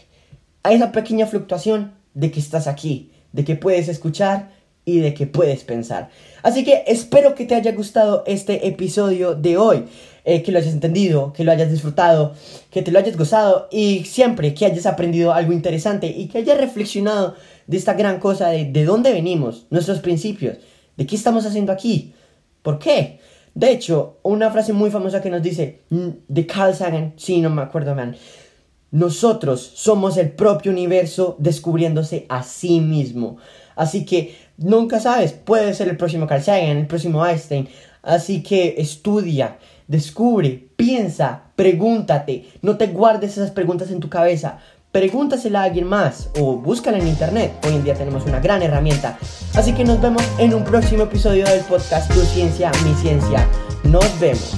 [0.63, 5.27] a esa pequeña fluctuación de que estás aquí, de que puedes escuchar y de que
[5.27, 6.11] puedes pensar.
[6.43, 9.85] Así que espero que te haya gustado este episodio de hoy,
[10.25, 12.35] eh, que lo hayas entendido, que lo hayas disfrutado,
[12.71, 16.59] que te lo hayas gozado y siempre que hayas aprendido algo interesante y que hayas
[16.59, 17.35] reflexionado
[17.67, 20.59] de esta gran cosa de de dónde venimos, nuestros principios,
[20.97, 22.15] de qué estamos haciendo aquí,
[22.63, 23.21] por qué.
[23.55, 27.51] De hecho, una frase muy famosa que nos dice mm, de Carl Sagan, sí, no
[27.51, 28.17] me acuerdo, man.
[28.93, 33.39] Nosotros somos el propio universo descubriéndose a sí mismo.
[33.77, 37.69] Así que nunca sabes, puede ser el próximo Carl Sagan, el próximo Einstein.
[38.03, 39.59] Así que estudia,
[39.89, 42.47] descubre, piensa, pregúntate.
[42.63, 44.59] No te guardes esas preguntas en tu cabeza.
[44.93, 47.53] Pregúntasela a alguien más o búscala en internet.
[47.65, 49.19] Hoy en día tenemos una gran herramienta.
[49.55, 53.47] Así que nos vemos en un próximo episodio del podcast Tu Ciencia, Mi Ciencia.
[53.85, 54.57] Nos vemos.